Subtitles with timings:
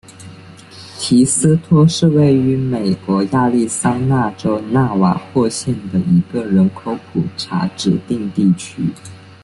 [0.97, 8.89] 提斯托是位于美国亚利桑那州纳瓦霍县的一个人口普查指定地区。